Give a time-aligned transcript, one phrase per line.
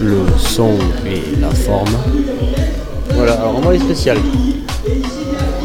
[0.00, 0.74] le son
[1.06, 1.96] et la forme.
[3.14, 4.18] Voilà, alors envoyé spécial.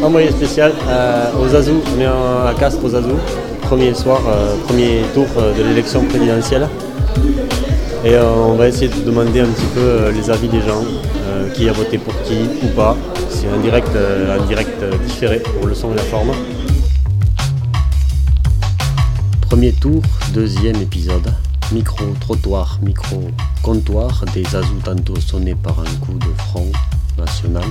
[0.01, 3.15] Envoyé spécial euh, aux Azou, on est à Castres aux Azou,
[3.61, 6.67] premier soir, euh, premier tour euh, de l'élection présidentielle.
[8.03, 10.83] Et on va essayer de demander un petit peu les avis des gens,
[11.53, 12.97] qui a voté pour qui ou pas.
[13.29, 13.91] C'est un direct,
[15.05, 16.31] différé pour le son et la forme.
[19.47, 20.01] Premier tour,
[20.33, 21.33] deuxième épisode.
[21.73, 23.31] Micro, trottoir, micro,
[23.63, 24.23] comptoir.
[24.33, 26.71] Des azous tantôt sonnés par un coup de front
[27.17, 27.65] national.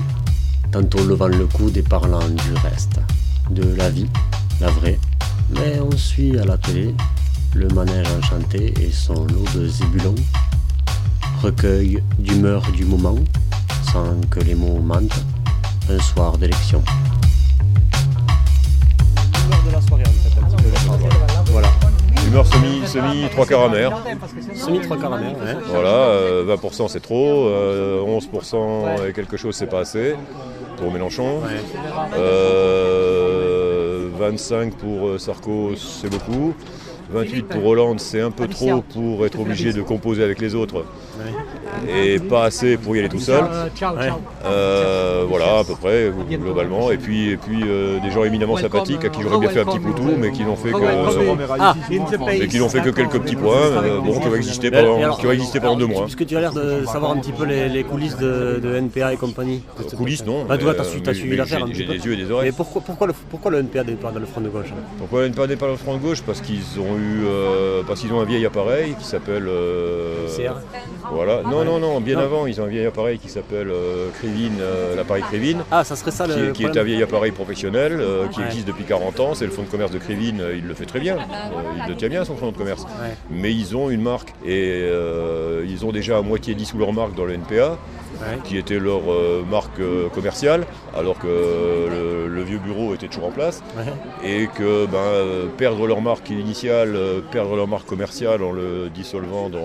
[0.73, 2.99] Tantôt levant le coude et parlant du reste.
[3.51, 4.09] De la vie,
[4.61, 4.99] la vraie.
[5.51, 6.95] Mais on suit à la télé
[7.55, 10.15] le manège enchanté et son lot de zébulons.
[11.41, 13.19] Recueil d'humeur du moment,
[13.93, 15.25] sans que les mots mentent.
[15.91, 16.83] Un soir d'élection.
[22.33, 23.93] Humeur semi, semi, trois quarts amère.
[24.55, 25.55] Semi trois quarts amère, ouais.
[25.67, 30.15] Voilà, euh, 20% c'est trop, euh, 11% et quelque chose c'est pas assez
[30.79, 31.43] pour Mélenchon.
[32.17, 36.55] Euh, 25 pour euh, Sarko c'est beaucoup.
[37.11, 40.87] 28 pour Hollande c'est un peu trop pour être obligé de composer avec les autres
[41.89, 43.45] et pas assez pour y aller tout seul.
[44.45, 49.05] Euh, voilà à peu près globalement et puis, et puis euh, des gens éminemment sympathiques
[49.05, 50.79] à qui j'aurais bien fait un petit poutou mais qui n'ont fait que
[51.61, 51.75] Ah,
[52.27, 54.97] mais qui n'ont fait que quelques petits points, euh, bon, qui vont exister Mais pendant,
[54.99, 56.03] alors- qui vont exister pendant deux mois.
[56.05, 59.13] Puisque tu as l'air de savoir un petit peu les, les coulisses de, de NPA
[59.13, 59.63] et compagnie.
[59.97, 60.45] Coulisses, non.
[60.45, 61.93] Bah, toi, mais, t'as su- euh, t'as mais- suivi mais l'affaire j'ai- peu.
[61.93, 62.53] des yeux et des Mais oreilles.
[62.53, 65.35] pourquoi, pourquoi, le, pourquoi le NPA départ dans le front de gauche hein Pourquoi ne
[65.35, 66.23] pas départ le front de gauche?
[66.23, 69.47] Parce qu'ils ont eu, euh, parce qu'ils ont un vieil appareil qui s'appelle.
[69.49, 70.55] euh, CR.
[71.13, 71.43] Voilà.
[71.43, 72.01] Non, non, non.
[72.01, 72.23] Bien Non.
[72.23, 75.63] avant, ils ont un vieil appareil qui s'appelle euh, Krivine, euh, l'appareil Krivine.
[75.71, 78.41] Ah, ça serait ça Qui le est, qui est un vieil appareil professionnel euh, qui
[78.41, 78.47] Ouais.
[78.47, 79.35] existe depuis 40 ans.
[79.35, 81.17] C'est le fonds de commerce de Krivine, euh, il le fait très bien.
[81.17, 81.19] Euh,
[81.85, 82.83] il le tient bien son fonds de commerce.
[82.83, 83.15] Ouais.
[83.31, 87.15] Mais ils ont une marque et euh, ils ont déjà à moitié dissous leur marque
[87.15, 87.79] dans le NPA.
[88.23, 88.39] Ouais.
[88.45, 90.65] qui était leur euh, marque euh, commerciale,
[90.97, 93.85] alors que le, le vieux bureau était toujours en place, Ouais.
[94.25, 98.89] et que ben, euh, perdre leur marque initiale, euh, perdre leur marque commerciale en le
[98.95, 99.59] dissolvant dans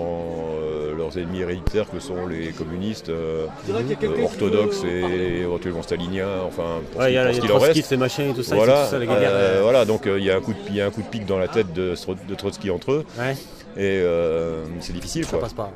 [0.62, 6.80] euh, leurs ennemis héréditaires que sont les communistes euh, euh, orthodoxes et éventuellement staliniens, enfin
[6.92, 7.92] pour Ouais, ce il y qui- a pour les ce qu'il en reste.
[7.92, 10.30] et machin et tout ça, Voilà, tout ça les euh, voilà, donc euh, il y,
[10.30, 11.94] a un coup de- y a un coup de pique dans la tête de,
[12.28, 13.32] de Trotsky entre eux, Ouais,
[13.76, 15.24] et euh, c'est difficile.
[15.24, 15.40] ça Quoi.
[15.40, 15.70] passe pas.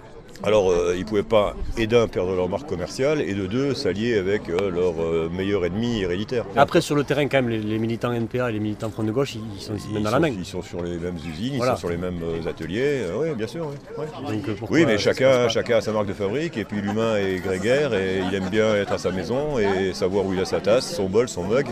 [0.44, 3.74] Alors, euh, ils ne pouvaient pas, et d'un, perdre leur marque commerciale, et de deux,
[3.74, 6.44] s'allier avec euh, leur euh, meilleur ennemi héréditaire.
[6.56, 9.12] Après, sur le terrain, quand même, les, les militants NPA et les militants front de
[9.12, 10.28] gauche, ils, ils sont ils dans sont, la main.
[10.28, 11.72] ils sont sur les mêmes usines, Voilà.
[11.72, 13.02] ils sont sur les mêmes ateliers.
[13.16, 13.66] oui, bien sûr.
[13.66, 14.32] ouais, ouais.
[14.36, 17.38] Donc, pourquoi Oui, mais chacun, chacun a sa marque de fabrique, et puis l'humain est
[17.38, 20.60] grégaire, et il aime bien être à sa maison, et savoir où il a sa
[20.60, 21.66] tasse, son bol, son mug.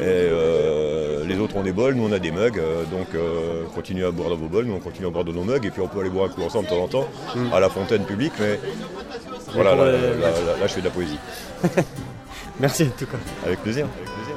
[0.00, 0.28] Et
[1.26, 3.08] les autres ont des bols, nous on a des mugs, donc
[3.74, 5.70] continuez à boire dans vos bols, nous on continue à boire dans nos mugs, et
[5.70, 7.08] puis on peut aller boire un coup ensemble de temps en temps,
[7.52, 8.60] à la fontaine publique, mais
[9.54, 11.18] voilà, là, là, là, là, je fais de la poésie.
[12.60, 13.18] Merci en tout cas.
[13.46, 13.86] Avec plaisir.
[13.86, 14.36] Avec plaisir.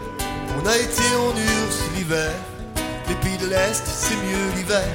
[0.57, 2.31] On a été en Urs l'hiver,
[3.09, 4.87] les pays de l'Est, c'est mieux l'hiver.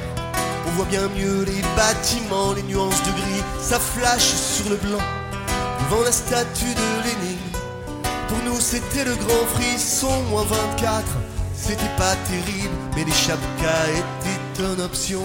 [0.67, 5.05] On voit bien mieux les bâtiments, les nuances de gris, ça flash sur le blanc,
[5.81, 7.39] devant la statue de Lénine.
[8.29, 11.05] Pour nous, c'était le grand frisson, moins 24,
[11.55, 15.23] c'était pas terrible, mais les chapkas étaient une option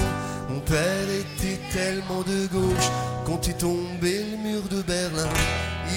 [0.65, 2.89] père était tellement de gauche,
[3.25, 5.29] quand est tombé le mur de Berlin,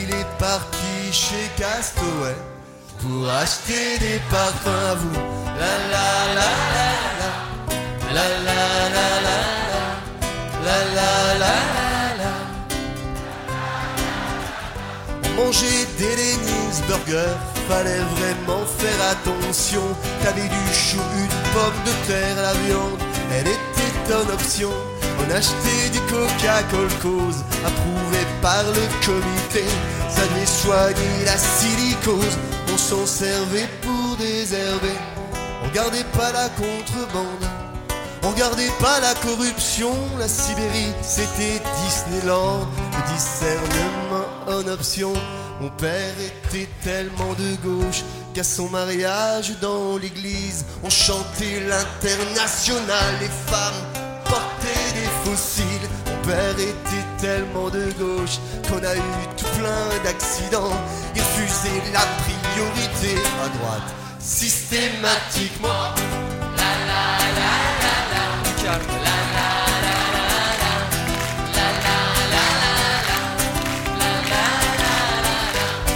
[0.00, 2.36] il est parti chez Castaway
[3.00, 5.14] pour acheter des parfums à vous.
[5.58, 6.90] La la la la
[8.12, 8.60] la, la la
[8.94, 9.38] la la
[9.74, 9.86] la,
[10.64, 11.56] la la la
[12.20, 12.34] la.
[15.36, 17.34] Manger des Denny's Burger,
[17.68, 19.82] fallait vraiment faire attention.
[20.22, 23.00] T'avais du chou, une pomme de terre, la viande,
[23.32, 23.75] elle était
[24.10, 24.70] une option.
[25.18, 29.64] On achetait du Coca-Cola cause, approuvé par le comité.
[30.08, 32.38] Ça devait soigner la silicose,
[32.72, 34.96] on s'en servait pour désherber.
[35.64, 37.44] On gardait pas la contrebande,
[38.22, 39.94] on regardait pas la corruption.
[40.18, 45.12] La Sibérie, c'était Disneyland, le discernement en option.
[45.60, 48.04] Mon père était tellement de gauche
[48.34, 53.14] qu'à son mariage dans l'église, on chantait l'international.
[53.20, 53.95] Les femmes
[54.28, 55.88] portaient des fossiles.
[56.06, 58.38] Mon père était tellement de gauche
[58.68, 60.76] qu'on a eu tout plein d'accidents.
[61.14, 63.88] Il refusait la priorité à droite,
[64.18, 65.94] systématiquement.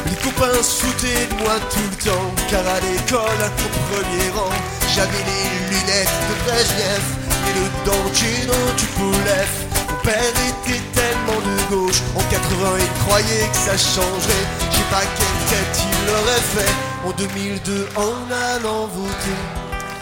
[0.06, 4.54] Les copains foutaient de moi tout le temps, car à l'école, au premier rang,
[4.94, 7.19] j'avais les lunettes de Brezhnev
[7.54, 9.50] le dentier dans du Poulev.
[9.88, 12.00] Mon père était tellement de gauche.
[12.16, 14.46] En 80, ils croyaient que ça changerait.
[14.70, 16.74] Je sais pas quelle tête il aurait fait
[17.06, 19.40] en 2002 en allant voter.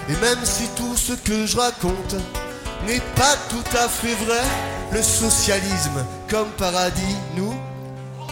[0.09, 2.17] Et même si tout ce que je raconte
[2.87, 4.43] n'est pas tout à fait vrai,
[4.93, 7.55] le socialisme comme paradis, nous,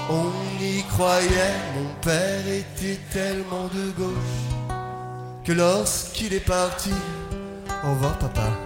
[0.09, 0.31] on
[0.61, 1.55] y croyait.
[1.77, 4.57] Mon père était tellement de gauche
[5.45, 6.91] que lorsqu'il est parti,
[7.85, 8.66] au revoir papa.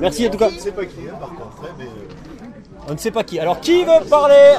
[0.00, 0.48] Merci en tout cas.
[0.50, 3.22] Je ne sais pas qui, hein, par contre, hein, mais, euh, On ne sait pas
[3.24, 3.38] qui.
[3.38, 4.54] Alors qui veut parler?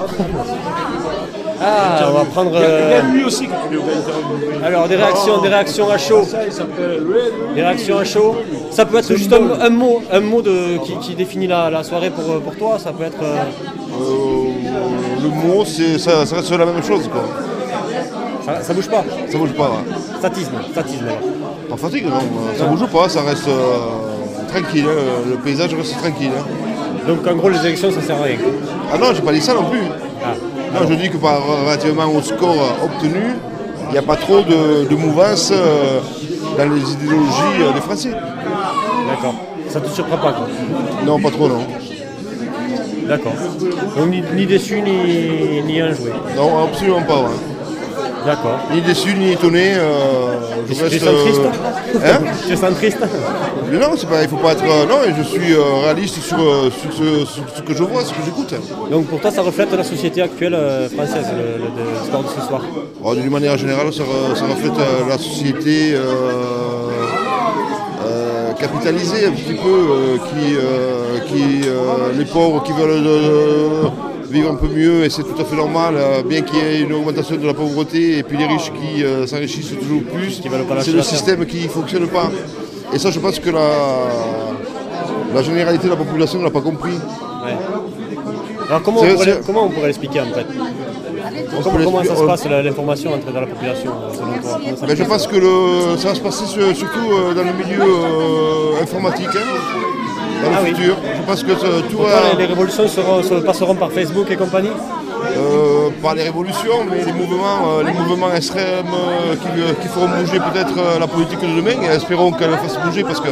[1.61, 2.51] Ah, on va prendre.
[2.55, 3.81] euh, lui aussi tu lui
[4.63, 6.21] as alors des réactions, des réactions à chaud.
[6.45, 7.55] Il s'appelle Red.
[7.55, 8.35] Des réactions à chaud.
[8.71, 11.83] Ça peut être juste un, un mot, un mot de, qui, qui définit la, la
[11.83, 12.79] soirée pour, pour toi.
[12.79, 13.21] Ça peut être.
[13.21, 13.43] euh,
[14.01, 14.49] Euh,
[15.21, 17.09] le mot, c'est, ça, ça reste la même chose.
[17.11, 17.21] Quoi.
[18.45, 19.03] ça, ça bouge pas.
[19.29, 19.69] Ça bouge pas.
[19.69, 20.17] ouais.
[20.19, 21.05] Statisme, statisme.
[21.07, 21.19] alors.
[21.69, 22.19] Pas fatigue, non.
[22.57, 23.77] Ça bouge pas, ça reste euh,
[24.51, 24.85] tranquille.
[24.87, 25.29] hein.
[25.29, 26.31] Le paysage reste tranquille.
[26.37, 26.45] hein.
[27.07, 28.37] Donc en gros les élections ça sert à rien.
[28.93, 29.81] Ah non, j'ai pas dit ça non plus.
[30.23, 30.33] Ah.
[30.73, 33.33] Non, je dis que par relativement au score obtenu,
[33.87, 35.99] il n'y a pas trop de, de mouvance euh,
[36.57, 38.11] dans les idéologies euh, des Français.
[39.09, 39.33] D'accord.
[39.69, 40.47] Ça te surprend pas quoi.
[41.05, 41.61] Non, pas trop, non.
[43.07, 43.33] D'accord.
[43.97, 46.11] Donc ni, ni déçu ni, ni enjoué.
[46.35, 47.15] Non, absolument pas.
[47.21, 47.39] ouais.
[48.25, 48.59] D'accord.
[48.71, 49.73] Ni déçu, ni étonné.
[49.75, 50.35] euh,
[50.67, 50.99] je Tu reste.
[50.99, 51.41] te sens triste
[51.95, 52.19] hein
[52.49, 52.97] te sens triste
[53.71, 54.63] Mais non, c'est pas, il faut pas être.
[54.63, 58.03] euh, non, je suis euh, réaliste sur, euh, sur ce, sur ce que je vois,
[58.03, 58.53] ce que j'écoute.
[58.91, 60.57] Donc pour toi ça reflète la société actuelle
[60.95, 62.61] française, le, le- le sport de ce soir?
[63.01, 64.73] Alors, D'une manière générale, ça, re- ça reflète
[65.07, 65.95] la société
[68.59, 73.89] capitalisée un petit peu, euh, qui, euh, qui euh, les pauvres qui veulent
[74.29, 76.81] vivre un peu mieux, et c'est tout à fait normal, euh, bien qu'il y ait
[76.81, 80.41] une augmentation de la pauvreté, et puis les riches qui euh, s'enrichissent toujours plus,
[80.81, 82.29] c'est le système qui ne fonctionne pas.
[82.93, 83.69] Et ça, je pense que la,
[85.33, 86.93] la généralité de la population ne l'a pas compris.
[86.93, 87.57] Ouais.
[88.67, 90.45] Alors comment on, pourrait, comment on pourrait l'expliquer en fait?
[91.63, 94.87] Comment, ça se passe l'information entre dans la population euh, selon toi?
[94.87, 98.81] Ben, je pense que le, ça va se passer sur- surtout dans le milieu euh,
[98.83, 99.39] informatique, hein,
[100.43, 100.69] dans le Ah oui.
[100.75, 100.95] futur.
[101.17, 104.35] Je pense que ça- tout va les, les révolutions seront- se passeront par Facebook et
[104.35, 104.71] compagnie
[105.37, 109.87] euh, par les révolutions, mais les mouvements, euh, les mouvements extrêmes euh, qui, euh, qui
[109.89, 111.77] feront bouger peut-être euh, la politique de demain.
[111.83, 113.29] Et espérons qu'elle fasse bouger parce que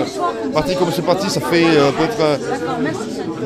[0.54, 2.38] parti comme c'est parti, ça fait euh, peut-être euh,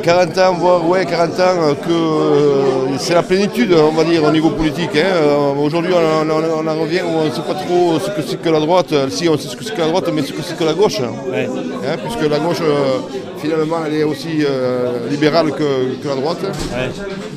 [0.04, 4.24] 40 ans, voire ouais, 40 ans euh, que euh, c'est la plénitude, on va dire,
[4.24, 4.90] au niveau politique.
[4.96, 5.04] hein.
[5.06, 8.22] Euh, Aujourd'hui, on, on- on en revient où on ne sait pas trop ce que
[8.28, 8.94] c'est que la droite.
[9.10, 10.74] Si, on sait ce que c'est que la droite, mais ce que c'est que la
[10.74, 11.00] gauche.
[11.02, 11.12] hein.
[11.32, 11.48] Ouais.
[11.86, 13.00] Hein, puisque la gauche, euh,
[13.38, 16.40] finalement, elle est aussi euh, libérale que, que la droite.
[16.44, 16.90] Ouais.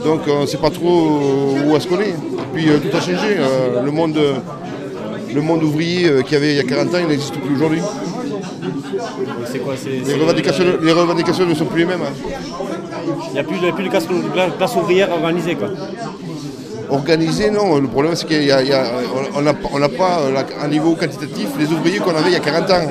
[0.05, 2.11] Donc on ne sait pas trop où est-ce qu'on est.
[2.11, 2.15] Et
[2.55, 3.37] puis tout a changé.
[3.85, 4.17] Le, monde,
[5.35, 7.81] le monde ouvrier qu'il y avait il y a 40 ans, il n'existe plus aujourd'hui.
[9.55, 12.01] C'est quoi Les revendications, les revendications ne sont plus les mêmes.
[12.03, 12.13] hein.
[13.29, 13.89] Il n'y a plus, de
[14.59, 15.69] classe, ouvrière organisée quoi.
[16.91, 17.79] Organisé, non.
[17.79, 18.85] Le problème, c'est qu'il y a, il y a-
[19.37, 22.37] on n'a on pas, euh, la- à niveau quantitatif, les ouvriers qu'on avait il y
[22.37, 22.87] a 40 ans,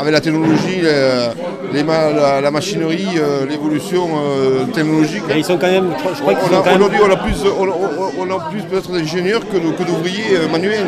[0.00, 1.28] avec la technologie, les-
[1.74, 5.22] les ma- la, la machinerie, euh, l'évolution euh, technologique.
[5.30, 6.76] Et ils sont quand même, je crois On a- même.
[6.76, 7.36] Aujourd'hui, on a plus,
[8.20, 10.86] on, a plus peut-être d'ingénieurs que, d'ouvriers euh, manuels.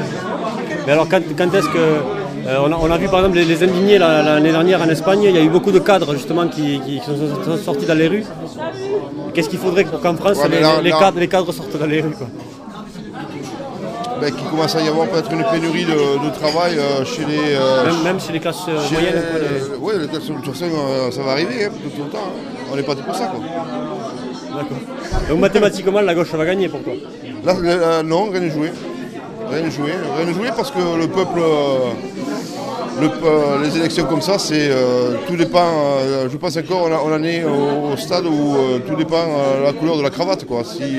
[0.86, 2.17] Mais alors quand, quand est-ce que.
[2.48, 4.88] Euh, on, a, on a vu par exemple les, les indignés la- l'année dernière en
[4.88, 8.08] Espagne, il y a eu beaucoup de cadres justement qui, qui sont, sortis dans les
[8.08, 8.24] rues.
[9.34, 10.48] Qu'est-ce qu'il faudrait qu'en France Ouais,
[10.82, 12.26] les, cadres, les cadres sortent dans les rues quoi.
[14.20, 15.90] ben, qu'il commence à y avoir peut-être une pénurie de,
[16.26, 17.54] de travail euh, chez les.
[17.54, 19.22] euh, Même, même chez les classes chez moyennes.
[19.80, 22.18] quoi, les- classes, de toute façon, euh, ça va arriver hein, tout, le temps.
[22.18, 22.66] hein.
[22.72, 23.26] On n'est pas pour ça.
[23.26, 23.40] Quoi.
[24.56, 24.78] D'accord.
[25.28, 26.92] Donc mathématiquement la gauche va gagner pour toi.
[27.44, 28.72] Là, non, rien n'est joué.
[29.50, 29.92] Rien n'est joué.
[30.16, 31.40] Rien n'est joué parce que le peuple.
[32.98, 35.58] Euh, le euh, les élections comme ça, c'est euh, tout dépend.
[36.00, 39.24] euh, je pense encore, on, en est au, au stade où tout dépend
[39.60, 40.44] de la couleur de la cravate.
[40.44, 40.62] Quoi.
[40.64, 40.98] Si,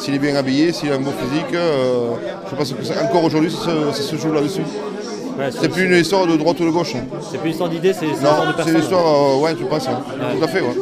[0.00, 3.50] s'il est bien habillé, s'il a un beau physique, je pense que c'est- encore aujourd'hui,
[3.50, 4.62] ça, se- ça joue là-dessus.
[5.38, 6.94] Ouais, C'est plus une histoire de droite ou de gauche.
[6.96, 7.04] hein.
[7.30, 9.86] c'est plus une histoire d'idées, c'est une histoire de c'est une histoire, ouais, je pense,
[9.86, 10.00] hein.
[10.36, 10.60] tout à fait.
[10.60, 10.74] ouais.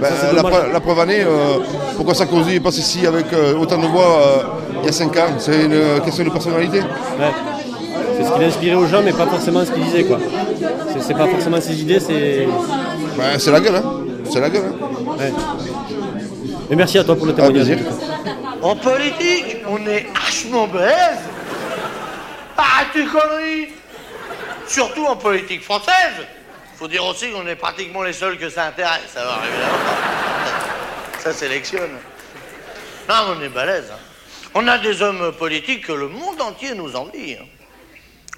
[0.00, 0.52] Ben, Ça, la, dommage.
[0.60, 1.58] pre- la preuve année, euh,
[1.96, 4.42] pourquoi Sarkozy est passé ici avec euh, autant de voix euh,
[4.82, 6.80] il y a 5 ans C'est une question de personnalité.
[6.80, 7.32] Ouais.
[8.24, 10.18] C'est ce qu'il a inspiré aux gens, mais pas forcément ce qu'il disait quoi.
[11.00, 12.46] C'est- pas forcément ses idées, c'est.
[13.16, 14.00] Ben, c'est la gueule, hein.
[14.32, 14.64] c'est la gueule.
[14.64, 15.16] hein.
[15.18, 15.32] Ouais.
[16.70, 17.78] Et merci à toi pour le témoignage.
[18.62, 21.18] En politique, on est archement balèze.
[22.56, 23.68] Arrête tes conneries
[24.66, 26.16] Surtout en politique française.
[26.78, 29.78] Faut dire aussi qu'on est pratiquement les seuls que ça intéresse, ça va évidemment.
[31.22, 31.90] Ça sélectionne.
[33.08, 33.90] Non, mais on est balèze.
[33.92, 33.98] hein.
[34.54, 37.34] On a des hommes politiques que le monde entier nous envie.
[37.34, 37.44] hein.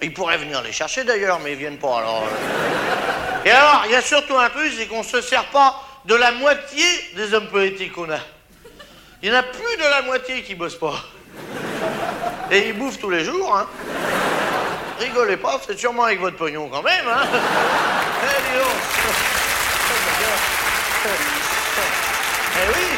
[0.03, 2.25] Ils pourraient venir les chercher d'ailleurs, mais ils viennent pas alors.
[2.25, 3.45] euh.
[3.47, 6.33] Et alors, il y a surtout un truc, c'est qu'on se sert pas de la
[6.33, 6.85] moitié
[7.15, 8.19] des hommes politiques qu'on a.
[9.23, 10.95] Il y en a plus de la moitié qui bossent pas.
[12.51, 13.67] Et ils bouffent tous les jours, hein.
[15.01, 17.23] Rigolez pas, c'est sûrement avec votre pognon quand même, hein.
[18.23, 18.69] Eh, dis donc.
[22.57, 22.96] Eh oui.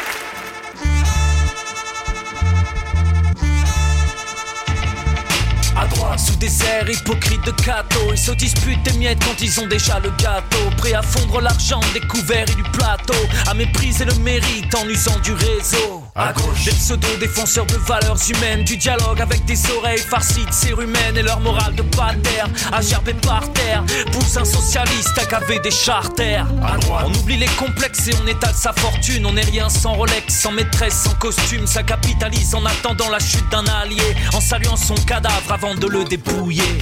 [6.39, 10.11] Des airs hypocrites de cato, ils se disputent des miettes quand ils ont déjà le
[10.11, 10.71] gâteau.
[10.77, 13.15] Prêts à fondre l'argent des couverts et du plateau,
[13.47, 16.08] à mépriser le mérite en usant du réseau.
[16.19, 21.17] À gauche, des pseudo-défenseurs de valeurs humaines, du dialogue avec des oreilles farcies de cérumen
[21.17, 23.85] et leur morale de pater, à gerber par terre.
[24.11, 26.45] Pousse un socialiste à gaver des charters.
[26.67, 29.27] À droite, on oublie les complexes et on étale sa fortune.
[29.27, 31.69] On n'est rien sans Rolex, sans maîtresse, sans costume.
[31.69, 36.03] Ça capitalise en attendant la chute d'un allié, en saluant son cadavre avant de le
[36.03, 36.79] dépouiller.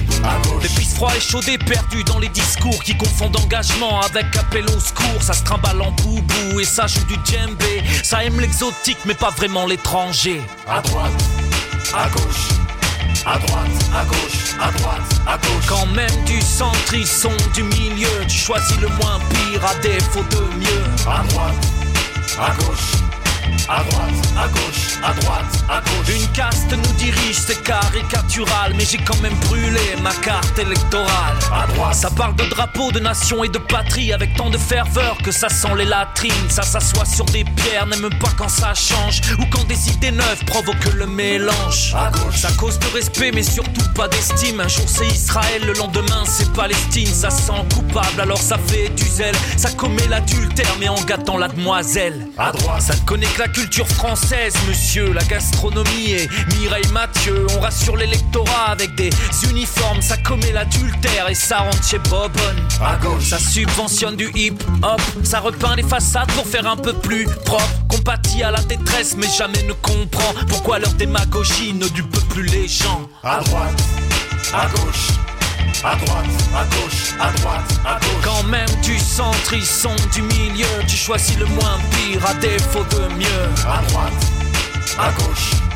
[0.63, 4.79] Des pistes froids et chaudés perdus dans les discours qui confondent engagement avec appel au
[4.79, 5.21] secours.
[5.21, 7.83] Ça se trimballe en boubou et ça joue du djembé.
[8.01, 10.41] Ça aime l'exotique mais pas vraiment l'étranger.
[10.67, 11.11] À droite,
[11.93, 12.49] à gauche.
[13.25, 15.65] À droite, à gauche, à droite, à gauche.
[15.67, 18.07] Quand même du centre, ils sont du milieu.
[18.27, 20.83] Tu choisis le moins pire à défaut de mieux.
[21.05, 21.67] À droite,
[22.39, 23.01] à gauche.
[23.67, 23.96] À droite,
[25.03, 26.15] à droite, à gauche.
[26.15, 31.37] Une caste nous dirige, c'est caricatural, mais j'ai quand même brûlé ma carte électorale.
[31.53, 35.17] À droite, ça parle de drapeau, de nation et de patrie avec tant de ferveur
[35.23, 36.31] que ça sent les latrines.
[36.49, 40.45] Ça s'assoit sur des pierres, n'aime pas quand ça change ou quand des idées neuves
[40.45, 41.93] provoquent le mélange.
[41.95, 44.59] À gauche, ça cause de respect, mais surtout pas d'estime.
[44.59, 47.07] Un jour c'est Israël, le lendemain c'est Palestine.
[47.07, 49.35] Ça sent coupable, alors ça fait du zèle.
[49.57, 52.27] Ça commet l'adultère, mais en gâtant la demoiselle.
[52.37, 54.86] À droite, ça ne connaît que la culture française, monsieur.
[54.95, 57.45] La gastronomie et Mireille Mathieu.
[57.55, 59.09] On rassure l'électorat avec des
[59.49, 60.01] uniformes.
[60.01, 62.57] Ça commet l'adultère et ça rentre chez Bobonne.
[62.81, 65.01] À gauche, ça subventionne du hip-hop.
[65.23, 67.69] Ça repeint les façades pour faire un peu plus propre.
[67.89, 72.67] Compatit à la détresse, mais jamais ne comprend pourquoi leur démagogie ne dupe plus les
[72.67, 73.07] gens.
[73.23, 73.83] À droite,
[74.53, 75.09] à gauche.
[75.83, 76.25] À droite,
[76.55, 78.23] à gauche, à droite, à gauche.
[78.23, 80.65] Quand même du centre, ils sont du milieu.
[80.87, 83.67] Tu choisis le moins pire à défaut de mieux.
[83.67, 84.13] À droite,
[84.97, 85.66] à gauche.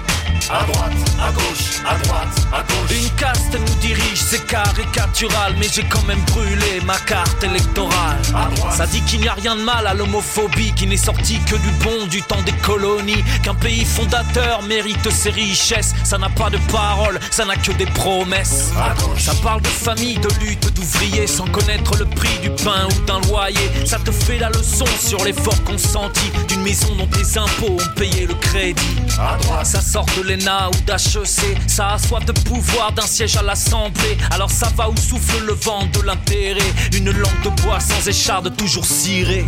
[0.49, 2.97] À droite, à gauche, à droite, à gauche.
[2.97, 8.17] Une caste nous dirige, c'est caricatural, mais j'ai quand même brûlé ma carte électorale.
[8.35, 8.75] À droite.
[8.75, 11.69] Ça dit qu'il n'y a rien de mal à l'homophobie, qui n'est sorti que du
[11.83, 13.23] bon du temps des colonies.
[13.43, 15.93] Qu'un pays fondateur mérite ses richesses.
[16.03, 18.71] Ça n'a pas de parole, ça n'a que des promesses.
[18.77, 19.21] À gauche.
[19.21, 23.21] Ça parle de famille, de lutte, d'ouvriers, sans connaître le prix du pain ou d'un
[23.29, 23.69] loyer.
[23.85, 28.25] Ça te fait la leçon sur l'effort consenti d'une maison dont tes impôts ont payé
[28.25, 28.97] le crédit.
[29.19, 29.65] À droite.
[29.65, 34.17] Ça sort de l'ENA ou d'HEC, ça a soif de pouvoir d'un siège à l'Assemblée.
[34.31, 36.73] Alors ça va où souffle le vent de l'intérêt.
[36.93, 39.45] Une langue de bois sans écharde toujours cirée.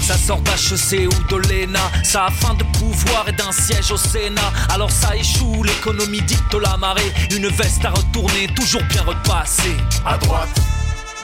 [0.00, 3.96] Ça sort d'HEC ou de l'ENA, ça a faim de pouvoir et d'un siège au
[3.96, 4.52] Sénat.
[4.70, 7.12] Alors ça échoue, l'économie dicte la marée.
[7.30, 9.76] Une veste à retourner, toujours bien repassée.
[10.04, 10.60] À droite,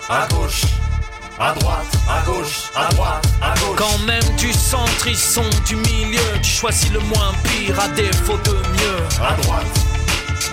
[0.09, 0.63] à gauche.
[1.39, 3.77] À droite, à gauche, à droite, à gauche.
[3.77, 6.21] Quand même du centre, ils sont du milieu.
[6.43, 8.99] Tu choisis le moins pire à défaut de mieux.
[9.21, 9.67] À droite,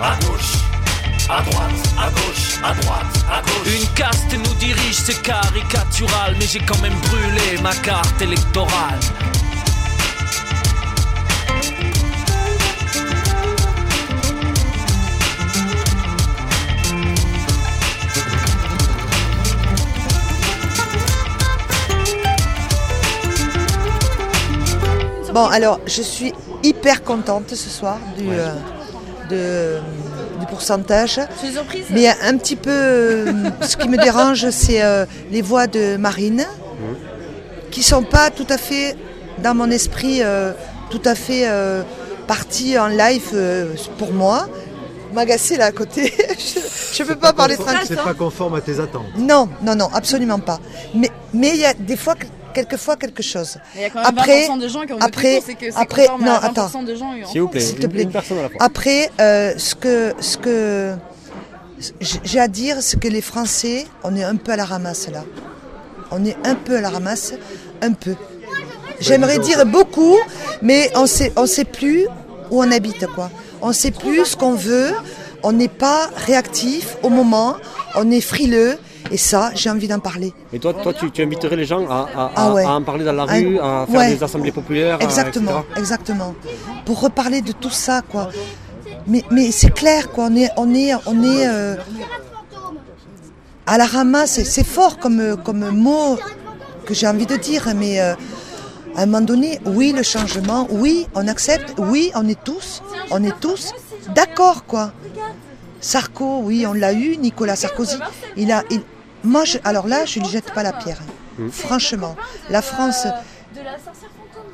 [0.00, 0.52] à gauche.
[1.28, 3.72] À droite, à gauche, à droite, à gauche.
[3.72, 8.98] Une caste nous dirige, c'est caricatural, mais j'ai quand même brûlé ma carte électorale.
[25.32, 26.32] Bon, alors, je suis
[26.62, 28.54] hyper contente ce soir du, euh,
[29.30, 31.20] de- du pourcentage.
[31.52, 31.84] Surprise.
[31.90, 33.32] Mais un petit peu, euh,
[33.62, 36.44] ce qui me dérange, c'est euh, les voix de Marine,
[37.70, 38.96] qui sont pas tout à fait,
[39.38, 40.52] dans mon esprit, euh,
[40.90, 41.82] tout à fait euh,
[42.26, 44.48] parties en live euh, pour moi.
[45.12, 46.12] M'agacer là à côté,
[46.94, 47.96] je ne peux pas parler conforme- tranquille.
[47.98, 49.06] C'est pas conforme à tes attentes.
[49.18, 50.58] Non, non, non, absolument pas.
[50.94, 52.14] Mais mais il y a des fois,
[52.52, 53.58] quelquefois quelque chose.
[53.74, 56.06] Il y a quand même Après, 20% de gens qui ont après, c'est que après,
[56.20, 56.66] non, à attends.
[56.66, 58.02] 20% de gens en S'il vous plaît, S'il te plaît.
[58.02, 58.58] une personne à la fois.
[58.60, 60.94] Après, euh, ce que ce que
[62.00, 65.24] j'ai à dire, c'est que les Français, on est un peu à la ramasse là.
[66.10, 67.34] On est un peu à la ramasse,
[67.82, 68.14] un peu.
[69.00, 70.16] J'aimerais dire beaucoup,
[70.60, 72.06] mais on sait, on sait plus
[72.50, 73.30] où on habite, quoi.
[73.62, 74.92] On sait plus ce qu'on veut.
[75.42, 77.56] On n'est pas réactif au moment.
[77.94, 78.76] On est frileux.
[79.10, 80.32] Et ça, j'ai envie d'en parler.
[80.52, 82.64] Et toi, toi tu, tu inviterais les gens à, à- Ah à- ouais.
[82.64, 84.14] à en parler dans la rue, à faire ouais.
[84.14, 85.78] des assemblées populaires à- Exactement, etc.
[85.80, 86.34] exactement.
[86.86, 88.28] Pour reparler de tout ça, quoi.
[89.06, 90.28] Mais, mais c'est clair, quoi.
[90.30, 91.74] On est, on est, on est euh,
[93.66, 94.32] à la ramasse.
[94.32, 96.16] C'est- C'est fort comme, comme mot
[96.86, 98.14] que j'ai envie de dire, mais euh,
[98.96, 103.22] à un moment donné, oui, le changement, oui, on accepte, oui, on est tous, on
[103.24, 103.72] est tous
[104.14, 104.92] d'accord, quoi.
[105.80, 107.96] Sarko, oui, on l'a eu, Nicolas Sarkozy.
[108.36, 108.82] Il a, il-
[109.24, 111.00] moi, je- alors là, je ne lui jette pas la pierre.
[111.50, 112.16] Franchement,
[112.50, 113.06] la France,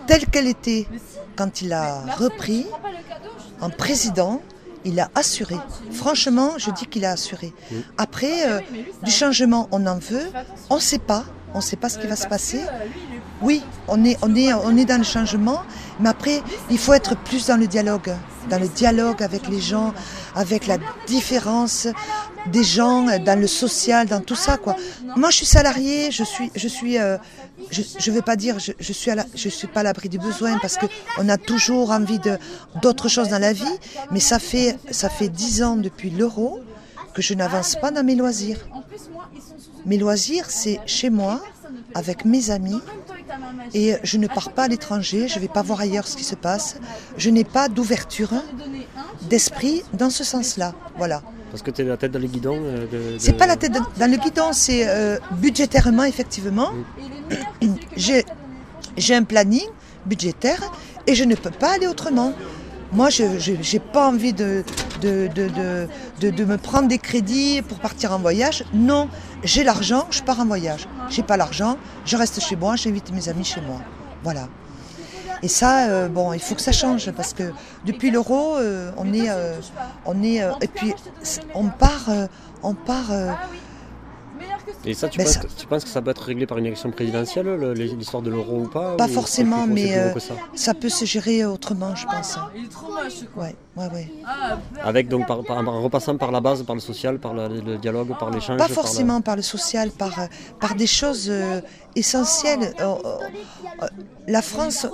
[0.07, 0.87] telle qu'elle était
[1.37, 2.67] quand il a repris
[3.61, 4.41] en président,
[4.85, 5.57] il a assuré.
[5.91, 7.53] Franchement, je dis qu'il a assuré.
[7.99, 8.61] Après, euh,
[9.03, 10.27] du changement, on en veut.
[10.71, 11.25] On ne sait pas.
[11.55, 12.61] On ne sait pas ce qui va se passer.
[13.43, 15.63] Oui, on est, on, est, on est dans le changement,
[16.01, 18.13] mais après, il faut être plus dans le dialogue.
[18.51, 19.93] Dans le dialogue avec les gens,
[20.37, 20.77] avec la
[21.07, 21.89] différence
[22.53, 24.59] des gens, dans le social, dans tout ça.
[24.59, 24.77] Quoi.
[25.17, 27.17] Moi, je suis salariée, je suis, je suis, euh,
[27.73, 30.59] je ne veux pas dire, je, je suis, je suis pas à l'abri du besoin
[30.59, 30.87] parce que
[31.19, 32.39] on a toujours envie de
[32.83, 33.65] d'autres choses dans la vie.
[34.13, 36.61] Mais ça fait, ça fait dix ans depuis l'euro
[37.15, 38.59] que je n'avance pas dans mes loisirs.
[39.87, 41.41] Mes loisirs, c'est chez moi,
[41.95, 42.81] avec mes amis,
[43.75, 46.25] et je ne pars pas à l'étranger, je ne vais pas voir ailleurs ce qui
[46.25, 46.77] se passe.
[47.17, 48.31] Je n'ai pas d'ouverture
[49.29, 50.75] d'esprit dans ce sens-là.
[50.97, 51.23] Voilà.
[51.51, 52.59] Parce que tu es la tête dans le guidon.
[52.61, 56.71] euh, de- de- C'est pas la tête dans le guidon, c'est euh, budgétairement, effectivement.
[57.97, 58.25] J'ai
[58.97, 59.67] j'ai un planning
[60.07, 60.61] budgétaire
[61.07, 62.33] et je ne peux pas aller autrement.
[62.93, 64.63] Moi, je n'ai pas envie de,
[65.03, 65.89] de, de, de,
[66.21, 68.65] de- de me prendre des crédits pour partir en voyage.
[68.73, 69.09] Non,
[69.47, 70.89] j'ai l'argent, je pars en voyage.
[71.09, 73.81] J'ai pas l'argent, je reste chez moi, j'invite mes amis chez moi.
[74.23, 74.49] Voilà.
[75.43, 77.53] Et ça, euh, bon, il faut que ça change parce que
[77.85, 79.55] depuis l'euro, euh, on est, euh,
[80.05, 80.95] on est, et puis
[81.55, 82.09] on part,
[82.63, 83.11] on part.
[84.89, 86.59] Et ça, tu, Ben, penses ça- Que, tu penses que ça peut être réglé par
[86.59, 90.35] une élection présidentielle, le- l'histoire de l'euro ou pas Pas ou forcément, mais euh, ça
[90.55, 92.39] ça peut se gérer autrement, je pense.
[92.55, 93.45] Il est trop moche, quoi.
[93.45, 94.09] Ouais, ouais, ouais.
[94.83, 97.79] Avec donc par, par- en repassant par la base, par le social, par la- le
[97.79, 98.59] dialogue, par l'échange.
[98.59, 100.27] Pas par la- forcément par le social, par, euh,
[100.61, 101.61] par des choses euh,
[101.97, 102.73] essentielles.
[102.81, 102.95] Euh,
[103.83, 103.87] euh,
[104.29, 104.87] la France,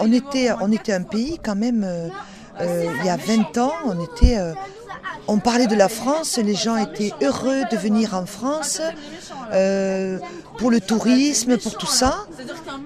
[0.00, 2.08] on était, on était un pays quand même, euh,
[2.60, 4.38] euh, il y a 20 ans, on était...
[5.28, 8.80] on parlait de la France, les gens étaient heureux de venir en France
[9.52, 10.18] euh,
[10.58, 12.26] pour le tourisme, pour tout ça.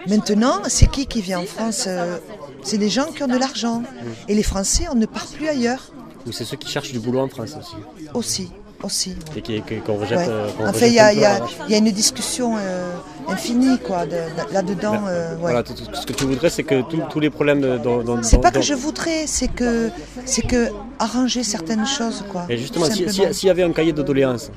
[0.08, 2.18] Maintenant, c'est qui qui vient en France Euh,
[2.62, 3.82] C'est les gens qui ont de l'argent.
[4.28, 5.92] Et les Français, on ne part plus ailleurs.
[6.26, 7.76] Ou c'est ceux qui cherchent du boulot en France aussi.
[8.14, 9.16] Aussi, aussi.
[9.36, 10.18] Et qui- qui- qu'on rejette.
[10.18, 10.26] Ouais.
[10.28, 12.90] euh, qu'on Enfin, rejette il y a, y y une discussion euh,
[13.28, 15.02] infinie quoi, de- de- là-dedans.
[15.06, 15.38] euh, ouais.
[15.40, 18.02] Voilà, tout- tout- ce que tu voudrais, c'est que tous- les problèmes euh, dont.
[18.02, 19.90] dont- C'est pas que je voudrais, c'est que
[20.24, 22.46] c'est que arranger certaines choses quoi.
[22.48, 24.50] Et justement, tout si- si- s'il y avait un cahier de doléances,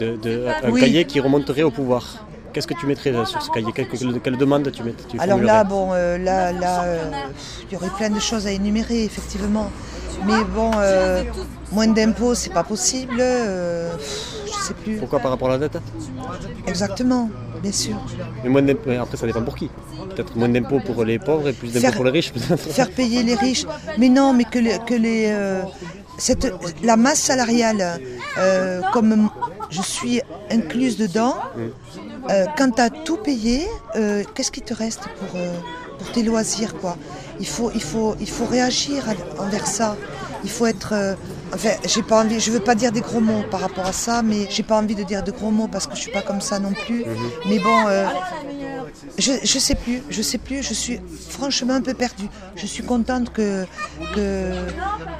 [0.00, 0.80] de, de- un Oui.
[0.80, 3.72] cahier qui remonterait au pouvoir, qu'est-ce que tu mettrais euh, sur ce cahier?
[3.74, 7.10] Quelle, quelle- demande tu, tu Alors là, bon, euh, là, là, euh,
[7.70, 9.70] il y aurait plein de choses à énumérer effectivement.
[10.26, 11.22] Mais bon, euh,
[11.72, 13.16] moins d'impôts, c'est pas possible.
[13.20, 13.92] euh,
[14.46, 14.96] je sais plus.
[14.96, 15.78] Pourquoi par rapport à la dette?
[16.66, 17.28] Exactement,
[17.62, 17.96] bien sûr.
[18.42, 19.68] Mais moins d'impôts, après, ça dépend pour qui.
[20.10, 22.58] Peut-être moins d'impôts pour les pauvres et plus d'impôts pour les riches, peut-être.
[22.72, 23.66] Faire payer les riches.
[23.98, 25.62] Mais non, mais que les, que les euh,
[26.18, 28.00] cette, la masse salariale,
[28.92, 29.28] comme
[29.70, 31.36] je suis incluse dedans,
[32.30, 33.66] euh, quand tu as tout payé,
[34.34, 35.38] qu'est-ce qui te reste pour,
[35.98, 36.96] pour tes loisirs quoi?
[37.40, 39.04] Il faut, il, faut, il faut réagir
[39.38, 39.96] envers ça.
[40.44, 40.92] Il faut être.
[40.92, 41.14] euh,
[41.54, 44.22] enfin, j'ai pas envie, je veux pas dire des gros mots par rapport à ça,
[44.22, 46.40] mais j'ai pas envie de dire de gros mots parce que je suis pas comme
[46.40, 47.04] ça non plus.
[47.48, 48.06] Mais bon, euh,
[49.18, 52.28] je, je sais plus, je sais plus, je suis franchement un peu perdue.
[52.56, 53.64] Je suis contente que,
[54.14, 54.52] que,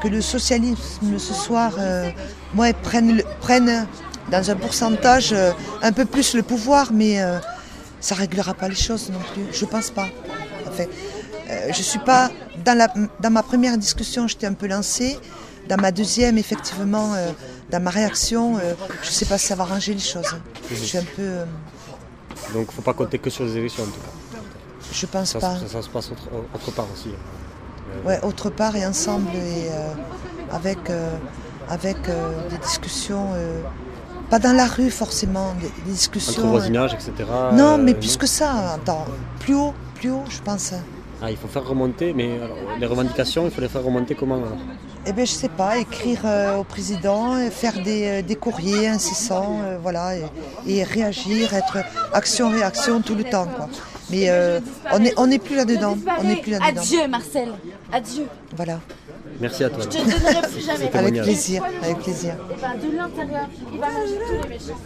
[0.03, 2.11] que le socialisme ce soir euh,
[2.57, 3.87] ouais, prenne, le- prenne
[4.31, 7.21] dans un pourcentage euh, un peu plus le pouvoir, mais
[8.01, 9.45] ça réglera pas les choses non plus.
[9.59, 10.09] Je pense pas.
[10.69, 10.85] Enfin,
[11.51, 12.31] euh, je suis pas
[12.65, 12.89] dans, la,
[13.21, 15.19] dans ma première discussion, j'étais un peu lancée.
[15.69, 17.31] Dans ma deuxième, effectivement, euh,
[17.71, 20.37] dans ma réaction, euh, je sais pas si ça va arranger les choses.
[20.71, 21.39] Je suis un peu.
[22.53, 24.39] Donc, faut pas compter que sur les élections, en tout cas.
[24.93, 25.57] je pense Ça, pas.
[25.59, 27.11] ça- ça se passe autre, autre part aussi.
[28.05, 29.71] Ouais, autre part et ensemble et
[30.51, 30.79] avec,
[31.71, 31.97] avec
[32.51, 33.29] des discussions,
[34.31, 36.43] pas dans la rue forcément, des, discussions.
[36.43, 37.13] Entre voisinage, etc.
[37.53, 39.05] non, euh, mais plus que ça, attends,
[39.41, 40.73] plus haut, plus haut, je pense.
[41.27, 44.35] Ah, il faut faire remonter, mais alors, les revendications, il faut les faire remonter comment
[44.37, 44.59] alors?
[45.07, 48.89] Eh bien, je sais pas, écrire euh, au président, euh, faire des, euh, des courriers
[48.89, 50.25] incessants, euh, voilà, et,
[50.67, 51.79] et réagir, être
[52.13, 53.71] action-réaction tout le temps, quoi.
[54.11, 54.61] Mais euh,
[54.93, 55.97] on n'est on est plus là-dedans.
[56.21, 56.83] On n'est plus là-dedans.
[56.83, 57.49] Adieu Marcel,
[57.91, 58.27] adieu.
[58.55, 58.81] Voilà.
[59.41, 59.83] Merci à toi.
[59.83, 60.91] Je te donnerai plus jamais.
[60.93, 62.35] Avec plaisir, avec plaisir.
[62.35, 64.81] Et ben de l'intérieur, il va manger tous les méchants.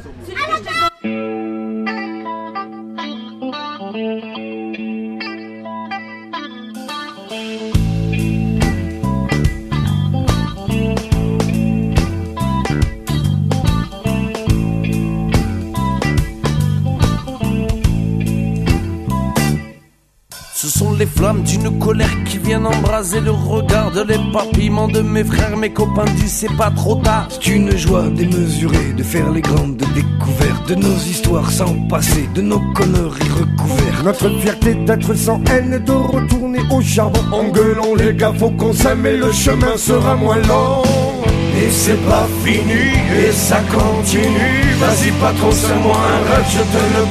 [20.98, 25.56] Les flammes d'une colère qui viennent embraser le regard de les papillements de mes frères,
[25.56, 27.28] mes copains du c'est pas trop tard.
[27.30, 32.42] C'est une joie démesurée de faire les grandes découvertes de nos histoires sans passé, de
[32.42, 34.04] nos conneries recouvertes.
[34.04, 37.20] Notre fierté d'être sans haine et de retourner au charbon.
[37.32, 41.17] Engueulons les gars, faut qu'on s'aime et le chemin sera moins long.
[41.60, 44.62] Et c'est pas fini, et ça continue.
[44.78, 47.02] Vas-y, patron, c'est moi un rêve, je te le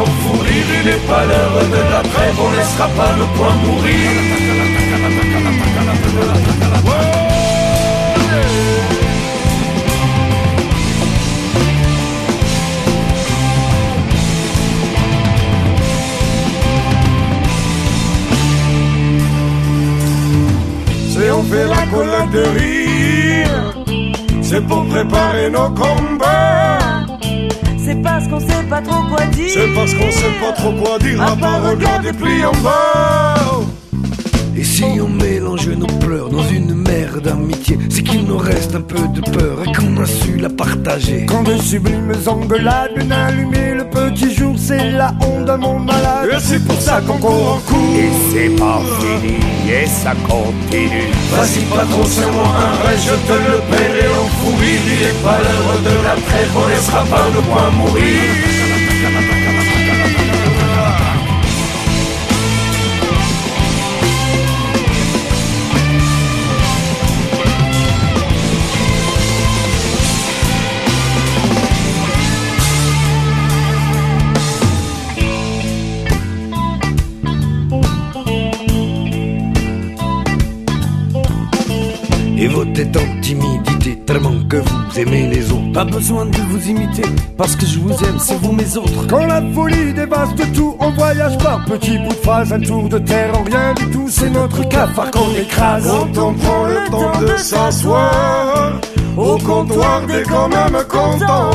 [0.00, 0.68] en fou rire.
[0.78, 4.38] Il n'est pas l'heure de la trêve, on laissera pas le point mourir.
[21.10, 23.27] C'est on fait la collecte de rire.
[24.50, 26.78] C'est pour préparer nos combats.
[27.76, 29.50] C'est parce qu'on sait pas trop quoi dire.
[29.52, 32.12] C'est parce qu'on sait pas trop quoi dire à part regarder
[32.46, 33.57] en bas.
[34.58, 38.80] Et si on mélange nos pleurs dans une mer d'amitié, c'est qu'il nous reste un
[38.80, 41.26] peu de peur et qu'on a su la partager.
[41.26, 46.28] Quand de sublimes engueulades allumer le petit jour, c'est la honte d'un monde malade.
[46.32, 47.94] Et c'est pour ça qu'on court en cours.
[48.02, 49.36] Et c'est pas fini,
[49.70, 51.06] et ça continue.
[51.30, 54.80] Vas-y, patron, c'est moi un rêve, je te le paierai en fou rire.
[54.92, 58.57] Il n'est pas l'heure de la trêve, on laissera pas le point mourir.
[84.98, 85.72] Aimez les autres.
[85.72, 89.06] Pas besoin de vous imiter, parce que je vous aime, c'est vous mes autres.
[89.08, 93.32] Quand la folie dévaste tout, on voyage par petits bouts de un tour de terre
[93.38, 95.86] en rien du tout, c'est notre cafard qu'on écrase.
[95.86, 98.72] Quand on prend le temps de s'asseoir,
[99.16, 101.50] au comptoir des quand même content,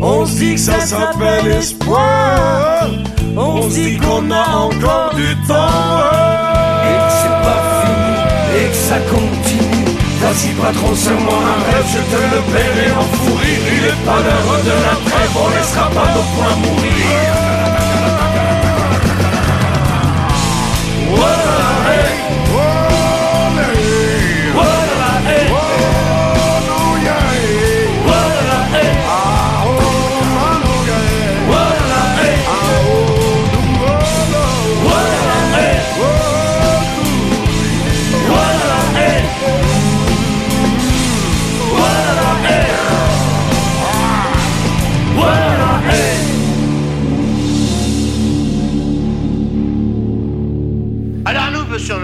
[0.00, 2.88] on se dit que ça s'appelle espoir,
[3.36, 5.68] on se dit qu'on a encore du temps.
[6.84, 8.98] Et que c'est pas fini, et que ça
[10.38, 10.48] continue.
[10.48, 13.64] Vas-y, patron, c'est moi un rêve, je te le paierai en fou rire.
[13.72, 17.48] Il est pas l'heure de la trêve, on laissera pas nos points mourir.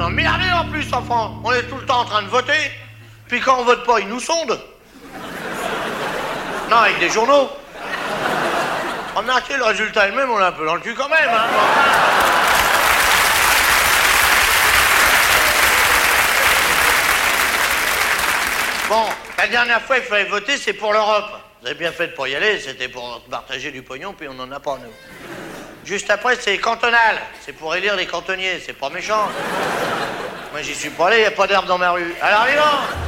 [0.05, 1.41] Emmerdés en plus, enfant.
[1.43, 2.71] On est tout le temps en train de voter.
[3.29, 4.61] Puis quand on vote pas, ils nous sondent.
[6.71, 7.51] Non, avec des journaux.
[9.17, 11.29] On a le résultat elle-même, on l'a un peu dans le cul quand même.
[11.29, 11.47] Hein.
[18.89, 19.05] Bon,
[19.39, 21.31] la dernière fois, il fallait voter, c'est pour l'Europe.
[21.61, 24.51] Vous avez bien fait pas y aller, c'était pour partager du pognon, puis on n'en
[24.51, 25.34] a pas, nous.
[25.85, 27.17] Juste après, c'est cantonal.
[27.45, 29.29] C'est pour élire les cantonniers, c'est pas méchant.
[30.51, 32.15] Moi, j'y suis pas allé, y a pas d'herbe dans ma rue.
[32.23, 33.05] Alors, vivant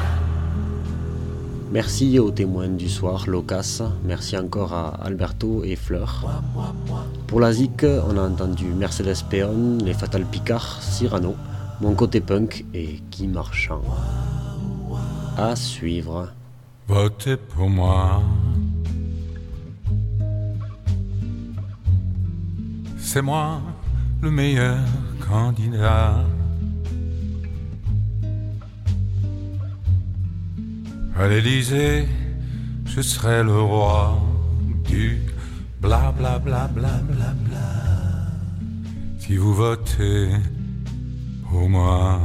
[1.73, 3.83] Merci aux témoins du soir, Locas.
[4.05, 6.43] Merci encore à Alberto et Fleur.
[7.27, 11.35] Pour la ZIC, on a entendu Mercedes Peon, Les Fatal Picard, Cyrano,
[11.81, 13.83] Mon Côté Punk et Guy Marchand.
[15.37, 16.29] À suivre.
[16.89, 18.23] Votez pour moi.
[23.17, 23.63] C'est moi
[24.21, 24.85] le meilleur
[25.27, 26.23] candidat.
[31.19, 32.07] À l'Élysée,
[32.85, 34.19] je serai le roi
[34.85, 35.23] du
[35.81, 37.69] bla bla bla bla bla bla.
[39.19, 40.29] Si vous votez
[41.49, 42.21] pour moi.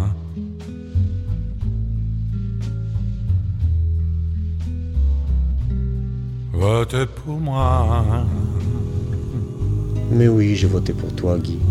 [6.52, 8.26] Votez pour moi.
[10.12, 11.71] Mais oui, j'ai voté pour toi, Guy.